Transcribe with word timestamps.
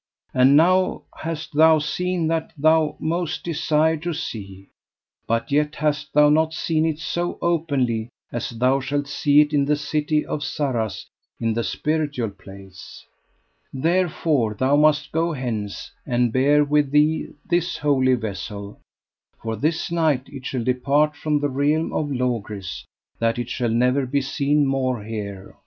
And 0.33 0.57
now 0.57 1.03
hast 1.15 1.53
thou 1.53 1.77
seen 1.77 2.25
that 2.25 2.53
thou 2.57 2.95
most 2.99 3.43
desired 3.43 4.01
to 4.01 4.13
see, 4.15 4.69
but 5.27 5.51
yet 5.51 5.75
hast 5.75 6.11
thou 6.11 6.27
not 6.29 6.55
seen 6.55 6.87
it 6.87 6.97
so 6.97 7.37
openly 7.39 8.09
as 8.31 8.49
thou 8.49 8.79
shalt 8.79 9.07
see 9.07 9.41
it 9.41 9.53
in 9.53 9.65
the 9.65 9.75
city 9.75 10.25
of 10.25 10.41
Sarras 10.43 11.05
in 11.39 11.53
the 11.53 11.63
spiritual 11.63 12.31
place. 12.31 13.05
Therefore 13.71 14.55
thou 14.55 14.75
must 14.75 15.11
go 15.11 15.33
hence 15.33 15.91
and 16.03 16.33
bear 16.33 16.63
with 16.63 16.89
thee 16.89 17.27
this 17.47 17.77
Holy 17.77 18.15
Vessel; 18.15 18.79
for 19.43 19.55
this 19.55 19.91
night 19.91 20.27
it 20.31 20.47
shall 20.47 20.63
depart 20.63 21.15
from 21.15 21.39
the 21.39 21.47
realm 21.49 21.93
of 21.93 22.11
Logris, 22.11 22.85
that 23.19 23.37
it 23.37 23.51
shall 23.51 23.69
never 23.69 24.07
be 24.07 24.21
seen 24.21 24.65
more 24.65 25.03
here. 25.03 25.55